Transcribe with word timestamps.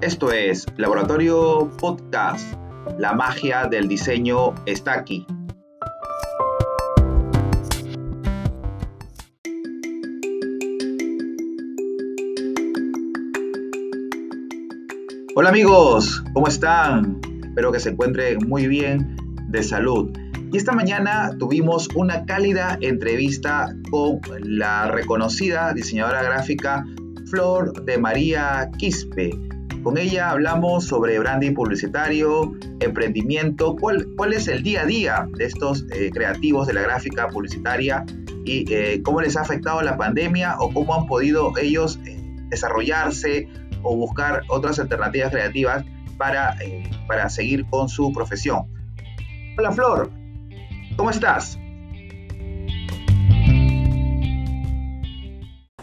Esto 0.00 0.30
es 0.30 0.64
Laboratorio 0.76 1.72
Podcast. 1.76 2.54
La 2.98 3.14
magia 3.14 3.66
del 3.66 3.88
diseño 3.88 4.54
está 4.64 4.92
aquí. 4.92 5.26
Hola 15.34 15.48
amigos, 15.48 16.22
¿cómo 16.32 16.46
están? 16.46 17.20
Espero 17.42 17.72
que 17.72 17.80
se 17.80 17.88
encuentren 17.88 18.38
muy 18.46 18.68
bien 18.68 19.16
de 19.48 19.64
salud. 19.64 20.16
Y 20.52 20.56
esta 20.56 20.70
mañana 20.74 21.32
tuvimos 21.40 21.88
una 21.96 22.24
cálida 22.24 22.78
entrevista 22.80 23.74
con 23.90 24.20
la 24.44 24.92
reconocida 24.92 25.74
diseñadora 25.74 26.22
gráfica 26.22 26.84
Flor 27.26 27.84
de 27.84 27.98
María 27.98 28.70
Quispe. 28.78 29.47
Con 29.88 29.96
ella 29.96 30.32
hablamos 30.32 30.84
sobre 30.84 31.18
branding 31.18 31.54
publicitario, 31.54 32.52
emprendimiento, 32.80 33.74
cuál, 33.74 34.34
es 34.34 34.46
el 34.46 34.62
día 34.62 34.82
a 34.82 34.84
día 34.84 35.28
de 35.38 35.46
estos 35.46 35.86
eh, 35.94 36.10
creativos 36.12 36.66
de 36.66 36.74
la 36.74 36.82
gráfica 36.82 37.28
publicitaria 37.28 38.04
y 38.44 38.70
eh, 38.70 39.00
cómo 39.02 39.22
les 39.22 39.34
ha 39.38 39.40
afectado 39.40 39.80
la 39.80 39.96
pandemia 39.96 40.56
o 40.58 40.70
cómo 40.74 40.94
han 40.94 41.06
podido 41.06 41.56
ellos 41.56 41.98
eh, 42.04 42.20
desarrollarse 42.50 43.48
o 43.82 43.96
buscar 43.96 44.42
otras 44.48 44.78
alternativas 44.78 45.30
creativas 45.30 45.86
para, 46.18 46.54
para 47.06 47.30
seguir 47.30 47.64
con 47.70 47.88
su 47.88 48.12
profesión. 48.12 48.66
Hola 49.56 49.72
Flor, 49.72 50.10
¿cómo 50.98 51.08
estás? 51.08 51.58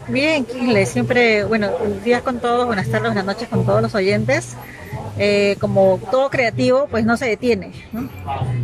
Bien, 0.08 0.44
Kingle, 0.44 0.86
siempre, 0.86 1.44
bueno, 1.44 1.70
días 2.04 2.22
con 2.22 2.38
todos, 2.38 2.66
buenas 2.66 2.86
tardes, 2.88 3.08
buenas 3.08 3.24
noches 3.24 3.48
con 3.48 3.66
todos 3.66 3.82
los 3.82 3.94
oyentes. 3.94 4.56
Eh, 5.18 5.56
como 5.60 5.98
todo 6.10 6.30
creativo, 6.30 6.86
pues 6.90 7.04
no 7.06 7.16
se 7.16 7.26
detiene, 7.26 7.72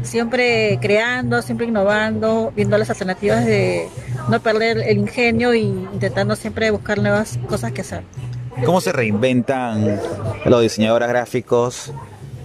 Siempre 0.02 0.78
creando, 0.82 1.40
siempre 1.40 1.66
innovando, 1.66 2.52
viendo 2.54 2.76
las 2.76 2.90
alternativas 2.90 3.46
de 3.46 3.88
no 4.28 4.38
perder 4.40 4.78
el 4.78 4.98
ingenio 4.98 5.54
y 5.54 5.62
intentando 5.62 6.36
siempre 6.36 6.70
buscar 6.70 6.98
nuevas 6.98 7.38
cosas 7.48 7.72
que 7.72 7.80
hacer. 7.80 8.02
¿Cómo 8.66 8.80
se 8.80 8.92
reinventan 8.92 9.98
los 10.44 10.62
diseñadores 10.62 11.08
gráficos? 11.08 11.92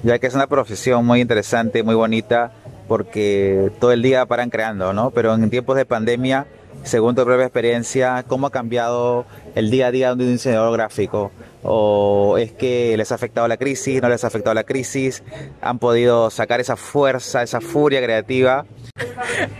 Ya 0.04 0.18
que 0.20 0.28
es 0.28 0.34
una 0.34 0.48
profesión 0.48 1.06
muy 1.06 1.20
interesante, 1.20 1.84
muy 1.84 1.96
bonita, 1.96 2.54
porque 2.88 3.72
todo 3.80 3.92
el 3.92 4.02
día 4.02 4.26
paran 4.26 4.50
creando, 4.50 4.94
¿no? 4.94 5.12
Pero 5.12 5.36
en 5.36 5.50
tiempos 5.50 5.76
de 5.76 5.86
pandemia 5.86 6.48
según 6.84 7.16
tu 7.16 7.24
propia 7.24 7.46
experiencia, 7.46 8.24
cómo 8.28 8.48
ha 8.48 8.52
cambiado 8.52 9.26
el 9.56 9.70
día 9.70 9.88
a 9.88 9.92
día 9.92 10.16
de 10.16 10.24
un 10.24 10.32
diseñador 10.32 10.74
gráfico. 10.74 11.32
¿O 11.64 12.38
es 12.38 12.52
que 12.52 12.96
les 12.96 13.12
ha 13.12 13.16
afectado 13.16 13.48
la 13.48 13.58
crisis, 13.58 14.02
no 14.02 14.10
les 14.10 14.24
ha 14.24 14.28
afectado 14.28 14.54
la 14.54 14.64
crisis? 14.64 15.24
¿Han 15.62 15.80
podido 15.80 16.30
sacar 16.30 16.60
esa 16.60 16.76
fuerza, 16.76 17.44
esa 17.44 17.60
furia 17.60 18.02
creativa? 18.02 18.66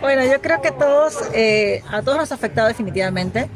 Bueno, 0.00 0.24
yo 0.24 0.40
creo 0.40 0.62
que 0.62 0.70
todos, 0.70 1.18
eh, 1.34 1.82
a 1.90 2.02
todos 2.02 2.18
nos 2.18 2.32
ha 2.32 2.36
afectado 2.36 2.68
definitivamente, 2.68 3.48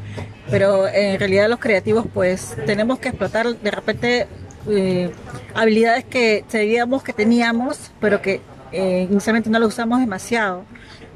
pero 0.51 0.87
en 0.87 1.19
realidad 1.19 1.49
los 1.49 1.59
creativos 1.59 2.05
pues 2.13 2.55
tenemos 2.65 2.99
que 2.99 3.09
explotar 3.09 3.55
de 3.55 3.71
repente 3.71 4.27
eh, 4.69 5.11
habilidades 5.53 6.05
que 6.05 6.45
sabíamos 6.47 7.03
que 7.03 7.13
teníamos, 7.13 7.91
pero 7.99 8.21
que 8.21 8.41
eh, 8.71 9.07
inicialmente 9.09 9.49
no 9.49 9.59
lo 9.59 9.67
usamos 9.67 9.99
demasiado. 9.99 10.65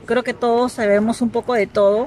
Creo 0.05 0.23
que 0.23 0.33
todos 0.33 0.73
sabemos 0.73 1.21
un 1.21 1.29
poco 1.29 1.53
de 1.53 1.67
todo 1.67 2.05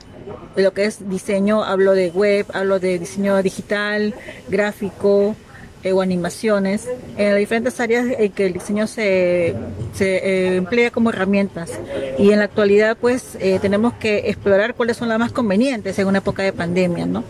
lo 0.57 0.73
que 0.73 0.85
es 0.85 1.09
diseño, 1.09 1.65
hablo 1.65 1.95
de 1.95 2.11
web, 2.11 2.47
hablo 2.53 2.79
de 2.79 2.99
diseño 2.99 3.43
digital, 3.43 4.15
gráfico 4.49 5.37
eh, 5.83 5.93
o 5.93 6.03
animaciones, 6.03 6.89
en 7.17 7.31
las 7.31 7.39
diferentes 7.39 7.81
áreas 7.81 8.07
en 8.19 8.33
que 8.33 8.47
el 8.47 8.53
diseño 8.53 8.87
se, 8.87 9.55
se 9.95 10.17
eh, 10.17 10.57
emplea 10.57 10.91
como 10.91 11.11
herramientas. 11.11 11.71
Y 12.19 12.33
en 12.33 12.39
la 12.39 12.45
actualidad 12.45 12.97
pues 13.01 13.37
eh, 13.41 13.59
tenemos 13.61 13.95
que 13.95 14.29
explorar 14.31 14.75
cuáles 14.75 14.97
son 14.97 15.09
las 15.09 15.19
más 15.19 15.33
convenientes 15.33 15.99
en 15.99 16.07
una 16.07 16.19
época 16.19 16.43
de 16.43 16.53
pandemia, 16.53 17.07
¿no? 17.07 17.25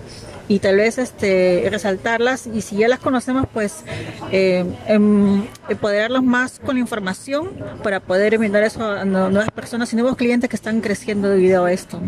y 0.51 0.59
tal 0.59 0.79
vez 0.79 0.99
este, 0.99 1.69
resaltarlas 1.71 2.49
y 2.49 2.61
si 2.63 2.77
ya 2.79 2.89
las 2.89 2.99
conocemos 2.99 3.47
pues 3.55 3.85
eh, 4.33 4.65
em, 4.89 5.45
empoderarlos 5.69 6.25
más 6.25 6.59
con 6.59 6.75
la 6.75 6.81
información 6.81 7.51
para 7.85 8.01
poder 8.01 8.37
brindar 8.37 8.65
eso 8.65 8.85
a 8.85 9.05
nuevas 9.05 9.49
personas 9.53 9.93
y 9.93 9.97
nuevos 9.97 10.17
clientes 10.17 10.51
que 10.51 10.57
están 10.57 10.81
creciendo 10.81 11.29
debido 11.29 11.67
a 11.67 11.73
esto. 11.73 12.01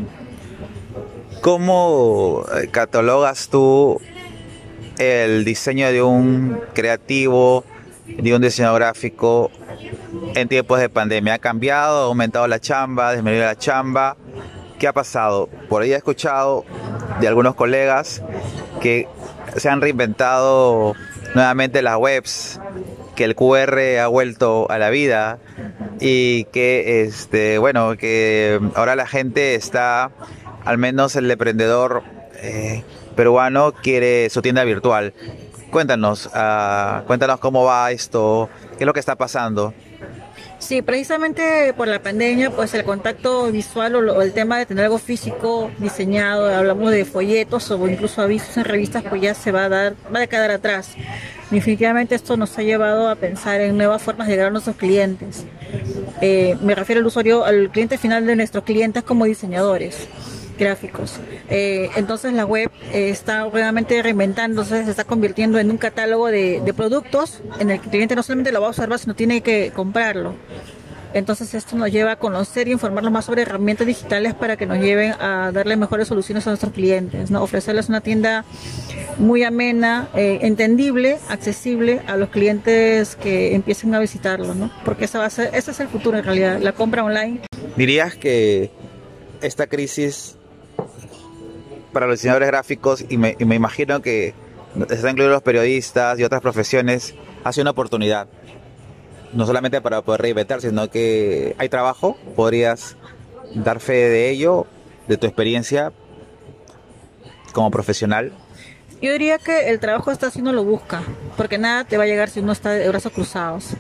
¿Cómo 1.42 2.44
eh, 2.54 2.69
catalogas 2.70 3.48
tú 3.48 4.00
el 4.97 5.44
diseño 5.44 5.91
de 5.91 6.00
un 6.00 6.60
creativo, 6.72 7.64
de 8.06 8.32
un 8.32 8.42
diseñador 8.42 8.78
gráfico 8.78 9.50
en 10.36 10.47
tiempos 10.47 10.78
de 10.78 10.88
pandemia? 10.88 11.34
¿Ha 11.34 11.38
cambiado, 11.41 12.04
ha 12.04 12.06
aumentado 12.06 12.47
la 12.47 12.60
chamba, 12.60 13.08
ha 13.08 13.14
disminuido 13.14 13.44
la 13.44 13.58
chamba? 13.58 14.16
¿Qué 14.78 14.86
ha 14.86 14.92
pasado? 14.92 15.48
Por 15.69 15.82
ahí 15.82 15.92
he 15.92 15.97
escuchado 15.97 16.64
de 17.20 17.26
algunos 17.26 17.56
colegas 17.56 18.22
que 18.80 19.09
se 19.56 19.69
han 19.69 19.80
reinventado 19.80 20.94
nuevamente 21.34 21.82
las 21.82 21.97
webs, 21.97 22.60
que 23.16 23.24
el 23.24 23.34
QR 23.34 23.98
ha 24.00 24.06
vuelto 24.06 24.70
a 24.70 24.78
la 24.78 24.91
vida 24.91 25.41
y 25.98 26.44
que 26.53 27.03
este 27.03 27.59
bueno 27.59 27.97
que 27.97 28.60
ahora 28.76 28.94
la 28.94 29.09
gente 29.09 29.56
está 29.56 30.12
al 30.64 30.78
menos 30.78 31.16
el 31.16 31.30
emprendedor 31.30 32.02
eh, 32.36 32.82
peruano 33.14 33.72
quiere 33.72 34.28
su 34.30 34.42
tienda 34.42 34.64
virtual. 34.64 35.12
Cuéntanos, 35.70 36.26
uh, 36.26 37.02
cuéntanos 37.06 37.40
cómo 37.40 37.64
va 37.64 37.90
esto, 37.92 38.50
qué 38.76 38.84
es 38.84 38.86
lo 38.86 38.92
que 38.92 39.00
está 39.00 39.16
pasando. 39.16 39.72
Sí, 40.58 40.82
precisamente 40.82 41.72
por 41.76 41.88
la 41.88 42.00
pandemia, 42.02 42.50
pues 42.50 42.72
el 42.74 42.84
contacto 42.84 43.50
visual 43.50 43.96
o, 43.96 44.22
el 44.22 44.32
tema 44.32 44.58
de 44.58 44.66
tener 44.66 44.84
algo 44.84 44.98
físico 44.98 45.70
diseñado, 45.78 46.54
hablamos 46.54 46.90
de 46.92 47.04
folletos 47.04 47.70
o 47.70 47.88
incluso 47.88 48.22
avisos 48.22 48.56
en 48.58 48.64
revistas, 48.64 49.02
pues 49.08 49.22
ya 49.22 49.34
se 49.34 49.50
va 49.50 49.64
a 49.64 49.68
dar, 49.68 49.94
va 50.14 50.20
a 50.20 50.26
quedar 50.26 50.50
atrás. 50.50 50.94
Definitivamente 51.50 52.14
esto 52.14 52.36
nos 52.36 52.56
ha 52.58 52.62
llevado 52.62 53.08
a 53.08 53.16
pensar 53.16 53.60
en 53.60 53.76
nuevas 53.76 54.02
formas 54.02 54.28
de 54.28 54.34
llegar 54.34 54.48
a 54.48 54.50
nuestros 54.50 54.76
clientes. 54.76 55.46
Eh, 56.20 56.56
me 56.62 56.74
refiero 56.74 57.00
al 57.00 57.06
usuario, 57.06 57.44
al 57.44 57.70
cliente 57.70 57.98
final 57.98 58.26
de 58.26 58.36
nuestros 58.36 58.62
clientes 58.64 59.02
como 59.02 59.24
diseñadores 59.24 60.08
gráficos. 60.62 61.18
Eh, 61.50 61.90
entonces 61.96 62.32
la 62.32 62.44
web 62.44 62.70
eh, 62.92 63.10
está 63.10 63.48
realmente 63.48 64.00
reinventándose, 64.02 64.84
se 64.84 64.90
está 64.90 65.04
convirtiendo 65.04 65.58
en 65.58 65.70
un 65.70 65.78
catálogo 65.78 66.28
de, 66.28 66.72
productos 66.76 67.42
en 67.58 67.70
el 67.70 67.78
que 67.78 67.84
el 67.86 67.90
cliente 67.90 68.16
no 68.16 68.22
solamente 68.22 68.52
lo 68.52 68.60
va 68.60 68.68
a 68.68 68.70
observar, 68.70 68.98
sino 68.98 69.14
tiene 69.14 69.42
que 69.42 69.72
comprarlo. 69.74 70.34
Entonces 71.14 71.52
esto 71.52 71.76
nos 71.76 71.92
lleva 71.92 72.12
a 72.12 72.16
conocer 72.16 72.68
y 72.68 72.72
informarnos 72.72 73.12
más 73.12 73.26
sobre 73.26 73.42
herramientas 73.42 73.86
digitales 73.86 74.32
para 74.32 74.56
que 74.56 74.64
nos 74.64 74.78
lleven 74.78 75.12
a 75.20 75.50
darle 75.52 75.76
mejores 75.76 76.08
soluciones 76.08 76.46
a 76.46 76.50
nuestros 76.50 76.72
clientes, 76.72 77.30
¿no? 77.30 77.42
ofrecerles 77.42 77.90
una 77.90 78.00
tienda 78.00 78.46
muy 79.18 79.42
amena, 79.42 80.08
eh, 80.14 80.38
entendible, 80.42 81.18
accesible 81.28 82.00
a 82.06 82.16
los 82.16 82.30
clientes 82.30 83.16
que 83.16 83.54
empiecen 83.54 83.94
a 83.94 83.98
visitarlo, 83.98 84.54
¿no? 84.54 84.70
porque 84.86 85.04
esa 85.04 85.18
va 85.18 85.26
a 85.26 85.30
ser, 85.30 85.50
ese 85.52 85.72
es 85.72 85.80
el 85.80 85.88
futuro 85.88 86.16
en 86.16 86.24
realidad, 86.24 86.60
la 86.60 86.72
compra 86.72 87.04
online. 87.04 87.40
¿Dirías 87.76 88.14
que 88.14 88.70
esta 89.42 89.66
crisis 89.66 90.36
para 91.92 92.06
los 92.06 92.19
diseñadores 92.19 92.48
gráficos 92.48 93.04
y 93.08 93.16
me, 93.19 93.36
imagino 93.38 94.00
que 94.03 94.34
están 94.91 95.10
incluidos 95.10 95.32
los 95.32 95.42
periodistas 95.42 96.19
y 96.19 96.25
otras 96.25 96.41
profesiones, 96.41 97.14
hace 97.44 97.60
una 97.60 97.70
oportunidad. 97.70 98.28
No 99.32 99.47
solamente 99.47 99.80
para 99.80 100.03
poder 100.03 100.22
reinventar, 100.22 100.60
sino 100.60 100.91
que 100.91 101.54
hay 101.58 101.69
trabajo, 101.69 102.16
podrías 102.36 102.97
dar 103.54 103.80
fe 103.80 103.92
de 103.92 104.30
ello, 104.30 104.66
de 105.08 105.16
tu 105.16 105.26
experiencia 105.26 105.92
como 107.53 107.70
profesional. 107.70 108.32
Yo 109.00 109.12
diría 109.12 109.39
que 109.39 109.71
el 109.71 109.80
trabajo 109.80 110.10
está 110.10 110.30
si 110.30 110.41
uno 110.41 110.53
lo 110.53 110.65
busca, 110.65 111.03
porque 111.36 111.59
nada 111.59 111.84
te 111.84 111.97
va 111.97 112.04
a 112.04 112.06
llegar 112.06 112.30
si 112.30 112.41
uno 112.41 112.53
está 112.53 112.71
de 112.71 112.89
brazos 112.89 113.12
cruzados. 113.12 113.71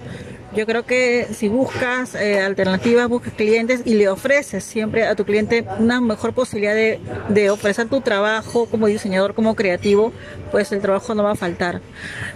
Yo 0.54 0.66
creo 0.66 0.84
que 0.84 1.28
si 1.32 1.48
buscas 1.48 2.14
eh, 2.14 2.40
alternativas, 2.40 3.08
buscas 3.08 3.32
clientes 3.32 3.82
y 3.86 3.94
le 3.94 4.10
ofreces 4.10 4.62
siempre 4.62 5.06
a 5.06 5.14
tu 5.14 5.24
cliente 5.24 5.66
una 5.78 5.98
mejor 6.02 6.34
posibilidad 6.34 6.74
de, 6.74 7.50
ofrecer 7.50 7.88
tu 7.88 8.02
trabajo 8.02 8.66
como 8.66 8.86
diseñador, 8.86 9.34
como 9.34 9.54
creativo, 9.54 10.12
pues 10.50 10.70
el 10.72 10.80
trabajo 10.80 11.14
no 11.14 11.22
va 11.22 11.32
a 11.32 11.36
faltar. 11.36 11.80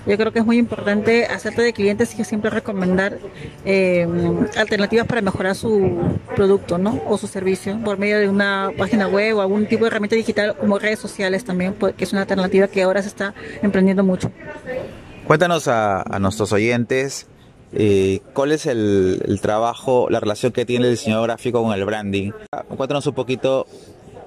Yo 0.07 0.17
creo 0.17 0.33
que 0.33 0.39
es 0.39 0.47
muy 0.47 0.57
importante 0.57 1.27
hacerte 1.27 1.61
de 1.61 1.75
clientes 1.75 2.19
y 2.19 2.25
siempre 2.25 2.49
recomendar 2.49 3.19
eh, 3.67 4.09
alternativas 4.57 5.07
para 5.07 5.21
mejorar 5.21 5.55
su 5.55 6.17
producto 6.35 6.79
¿no? 6.79 7.03
o 7.07 7.19
su 7.19 7.27
servicio 7.27 7.79
por 7.85 7.99
medio 7.99 8.19
de 8.19 8.31
una 8.31 8.71
página 8.79 9.09
web 9.09 9.37
o 9.37 9.41
algún 9.43 9.67
tipo 9.67 9.85
de 9.85 9.89
herramienta 9.89 10.17
digital 10.17 10.57
como 10.57 10.79
redes 10.79 10.99
sociales 10.99 11.45
también, 11.45 11.75
pues, 11.75 11.95
que 11.95 12.05
es 12.05 12.13
una 12.13 12.23
alternativa 12.23 12.67
que 12.69 12.83
ahora 12.83 13.03
se 13.03 13.09
está 13.09 13.35
emprendiendo 13.63 14.03
mucho. 14.03 14.33
Cuéntanos 15.27 15.69
a, 15.69 16.03
a 16.03 16.19
nuestros 16.19 16.53
oyentes 16.53 17.27
eh, 17.79 18.21
¿Cuál 18.33 18.53
es 18.53 18.67
el, 18.67 19.39
trabajo, 19.43 20.09
la 20.11 20.21
relación 20.21 20.53
que 20.53 20.65
tiene 20.65 20.87
el 20.87 20.93
diseñador 20.93 21.29
gráfico 21.29 21.63
con 21.63 21.73
el 21.73 21.85
branding? 21.85 22.33
Cuéntanos 22.77 23.07
un 23.07 23.15
poquito 23.15 23.67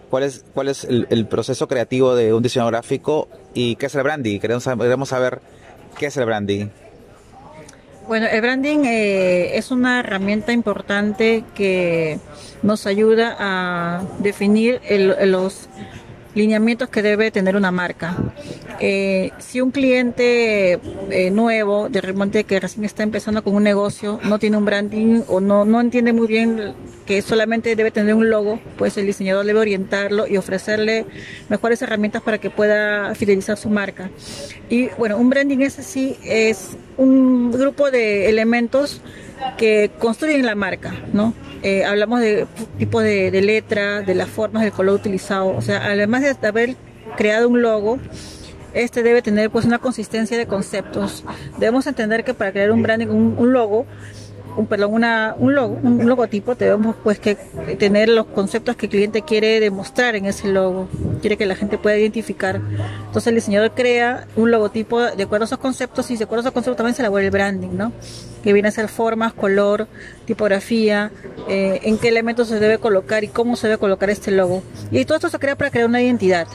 cuál 0.10 0.24
es, 0.24 0.46
cuál 0.54 0.69
es 0.69 0.84
el, 0.84 1.25
proceso 1.28 1.68
creativo 1.68 2.16
de 2.16 2.34
un 2.34 2.44
diseñador 2.44 2.74
gráfico 2.74 3.28
y 3.54 3.75
qué 3.75 3.88
es 3.88 3.96
el 3.96 4.04
branding. 4.04 4.40
Queremos, 4.40 4.63
queremos 4.66 5.10
saber 5.10 5.42
¿Qué 5.98 6.07
es 6.07 6.18
el 6.18 6.25
branding? 6.25 6.68
Bueno, 8.07 8.28
el 8.28 8.42
branding 8.42 8.86
eh, 8.86 9.57
es 9.57 9.69
una 9.69 10.00
herramienta 10.00 10.51
importante 10.51 11.44
que 11.54 12.19
nos 12.63 12.88
ayuda 12.88 13.36
a 13.38 14.04
definir 14.19 14.81
los 15.25 15.68
lineamientos 16.36 16.90
que 16.90 17.02
debe 17.02 17.31
tener 17.31 17.56
una 17.56 17.72
marca. 17.72 18.16
Eh, 18.80 19.31
si 19.40 19.62
un 19.62 19.72
cliente 19.72 20.80
eh, 21.10 21.31
nuevo, 21.31 21.90
de 21.90 22.02
repente 22.02 22.44
que 22.44 22.60
recién 22.60 22.86
está 22.86 23.04
empezando 23.04 23.44
con 23.44 23.56
un 23.56 23.64
negocio, 23.64 24.20
no 24.24 24.40
tiene 24.40 24.58
un 24.58 24.66
branding 24.66 25.22
o 25.28 25.40
no, 25.42 25.66
no 25.66 25.81
entiende 25.81 26.14
muy 26.14 26.28
bien 26.28 26.74
que 27.06 27.22
solamente 27.24 27.76
debe 27.76 27.90
tener 27.90 28.14
un 28.14 28.30
logo, 28.30 28.60
pues 28.78 28.96
el 28.98 29.08
diseñador 29.08 29.46
debe 29.46 29.60
orientarlo 29.60 30.28
y 30.28 30.38
ofrecerle 30.38 31.08
mejores 31.50 31.81
herramientas 31.81 32.22
para 32.22 32.38
que 32.38 32.52
pueda 32.52 33.16
fidelizar 33.16 33.58
su 33.58 33.70
marca. 33.70 34.12
Y 34.70 34.90
bueno, 34.98 35.18
un 35.18 35.30
branding 35.30 35.60
es 35.60 35.80
así, 35.80 36.18
es 36.24 36.78
un 36.98 37.52
grupo 37.52 37.90
de 37.90 38.30
elementos 38.30 39.02
que 39.58 39.90
construyen 39.98 40.46
la 40.46 40.54
marca, 40.54 40.94
¿no? 41.12 41.34
Eh, 41.62 41.84
hablamos 41.86 42.22
de 42.22 42.48
tipo 42.78 43.02
de, 43.02 43.32
de 43.32 43.42
letra, 43.42 44.02
de 44.02 44.16
las 44.16 44.30
formas, 44.30 44.64
del 44.64 44.72
color 44.72 44.96
utilizado, 44.96 45.50
o 45.50 45.62
sea, 45.62 45.86
además 45.86 46.22
de 46.22 46.48
haber 46.48 46.76
creado 47.18 47.50
un 47.50 47.62
logo, 47.62 48.00
este 48.74 49.04
debe 49.04 49.22
tener 49.22 49.50
pues 49.50 49.66
una 49.66 49.80
consistencia 49.80 50.38
de 50.38 50.46
conceptos. 50.46 51.24
Debemos 51.58 51.88
entender 51.88 52.24
que 52.24 52.34
para 52.34 52.52
crear 52.52 52.72
un 52.72 52.84
branding, 52.84 53.08
un, 53.08 53.54
logo, 53.54 53.86
un 54.57 54.68
perdón, 54.68 54.94
una, 54.94 55.36
un 55.38 55.56
logo, 55.56 55.80
un 55.81 56.07
logotipo, 56.07 56.56
debemos 56.56 56.96
pues 57.04 57.19
que 57.19 57.36
tener 57.78 58.10
los 58.10 58.25
conceptos 58.28 58.75
que 58.75 58.88
el 58.88 58.90
cliente 58.92 59.22
quiere 59.22 59.60
demostrar 59.60 60.16
en 60.16 60.25
ese 60.25 60.48
logo, 60.48 60.88
quiere 61.22 61.38
que 61.38 61.46
la 61.46 61.56
gente 61.56 61.78
pueda 61.78 61.98
identificar. 61.98 62.62
Entonces 63.06 63.28
el 63.28 63.36
diseñador 63.36 63.72
crea 63.72 64.28
un 64.36 64.51
logotipo 64.51 65.01
de 65.01 65.24
acuerdo 65.24 65.44
a 65.44 65.48
esos 65.48 65.60
conceptos 65.60 66.10
y 66.12 66.18
de 66.18 66.24
acuerdo 66.24 66.42
a 66.42 66.44
esos 66.44 66.54
conceptos 66.54 66.78
también 66.78 66.96
se 66.96 67.01
elabora 67.01 67.24
el 67.24 67.31
branding, 67.31 67.69
¿no? 67.74 67.92
Que 68.44 68.54
viene 68.54 68.69
a 68.69 68.72
ser 68.72 68.88
formas, 68.88 69.34
color, 69.34 69.88
tipografía, 70.25 71.12
eh, 71.48 71.80
en 71.84 71.98
qué 71.98 72.10
elementos 72.10 72.48
se 72.48 72.60
debe 72.60 72.78
colocar 72.78 73.24
y 73.24 73.28
cómo 73.28 73.56
se 73.56 73.68
debe 73.68 73.80
colocar 73.80 74.10
este 74.10 74.31
logo. 74.31 74.63
Y 74.92 75.06
todo 75.06 75.16
esto 75.16 75.30
se 75.30 75.40
crea 75.40 75.56
para 75.57 75.72
crear 75.72 75.88
una 75.88 76.01
identidad. 76.01 76.48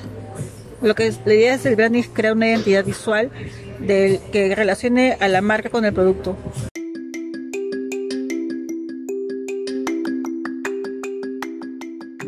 Lo 0.82 0.94
que 0.94 1.12
la 1.24 1.34
idea 1.34 1.54
es 1.54 1.64
el 1.64 1.76
branding 1.76 2.00
es 2.00 2.08
crear 2.08 2.34
una 2.34 2.48
identidad 2.48 2.84
visual 2.84 3.30
del, 3.78 4.20
que 4.32 4.54
relacione 4.54 5.16
a 5.20 5.28
la 5.28 5.40
marca 5.40 5.70
con 5.70 5.84
el 5.84 5.92
producto. 5.92 6.36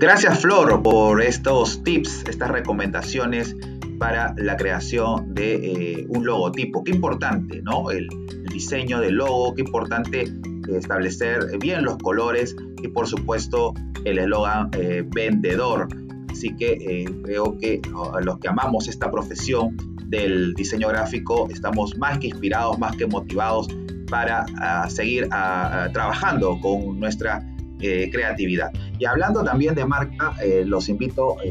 Gracias 0.06 0.38
Flor 0.38 0.84
por 0.84 1.20
estos 1.20 1.82
tips, 1.82 2.26
estas 2.28 2.48
recomendaciones 2.48 3.56
para 3.98 4.36
la 4.36 4.56
creación 4.56 5.34
de 5.34 5.54
eh, 5.54 6.06
un 6.08 6.24
logotipo. 6.24 6.84
Qué 6.84 6.92
importante, 6.92 7.60
¿no? 7.62 7.90
El, 7.90 8.08
diseño 8.52 9.00
del 9.00 9.16
logo, 9.16 9.56
qué 9.56 9.62
importante 9.62 10.32
establecer 10.68 11.58
bien 11.58 11.84
los 11.84 11.98
colores 11.98 12.54
y 12.80 12.86
por 12.86 13.08
supuesto 13.08 13.74
el 14.04 14.20
eslogan 14.20 14.70
eh, 14.78 15.04
vendedor. 15.04 15.88
Así 16.30 16.54
que 16.54 16.74
eh, 16.74 17.04
creo 17.24 17.58
que 17.58 17.82
los 18.22 18.38
que 18.38 18.46
amamos 18.46 18.86
esta 18.86 19.10
profesión 19.10 19.76
del 20.04 20.54
diseño 20.54 20.86
gráfico 20.86 21.48
estamos 21.50 21.98
más 21.98 22.18
que 22.18 22.28
inspirados, 22.28 22.78
más 22.78 22.94
que 22.94 23.08
motivados 23.08 23.66
para 24.08 24.46
ah, 24.60 24.88
seguir 24.88 25.26
ah, 25.32 25.88
trabajando 25.92 26.60
con 26.60 27.00
nuestra 27.00 27.44
eh, 27.80 28.10
creatividad. 28.10 28.72
Y 28.98 29.04
hablando 29.04 29.42
también 29.42 29.74
de 29.74 29.84
marca, 29.84 30.34
eh, 30.42 30.64
los 30.66 30.88
invito 30.88 31.36
a 31.40 31.44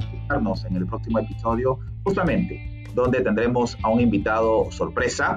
escucharnos 0.00 0.64
en 0.64 0.76
el 0.76 0.86
próximo 0.86 1.18
episodio, 1.18 1.78
justamente 2.04 2.84
donde 2.94 3.20
tendremos 3.22 3.78
a 3.82 3.88
un 3.88 4.00
invitado 4.00 4.70
sorpresa 4.70 5.36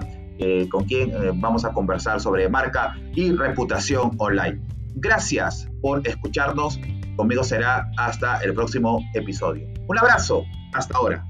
con 0.69 0.83
quien 0.83 1.13
vamos 1.39 1.63
a 1.63 1.71
conversar 1.71 2.19
sobre 2.19 2.49
marca 2.49 2.93
y 3.15 3.31
reputación 3.31 4.11
online. 4.17 4.59
Gracias 4.95 5.69
por 5.81 6.05
escucharnos 6.05 6.77
Conmigo 7.15 7.43
será 7.43 7.89
hasta 7.97 8.39
el 8.39 8.53
próximo 8.53 8.99
episodio. 9.13 9.67
Un 9.87 9.97
abrazo. 9.97 10.43
Hasta 10.73 10.97
ahora. 10.97 11.25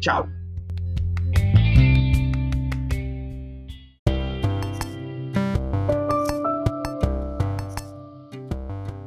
Chao. 0.00 0.33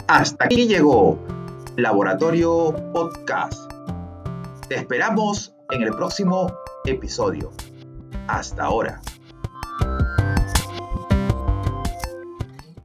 Hasta 0.08 0.46
aquí 0.46 0.68
llegó 0.68 1.20
Laboratorio 1.76 2.74
Podcast. 2.94 3.70
Te 4.70 4.76
esperamos 4.76 5.54
en 5.72 5.84
el 5.84 5.92
próximo 5.92 6.50
episodio. 6.86 7.52
Hasta 8.30 8.64
ahora. 8.64 9.02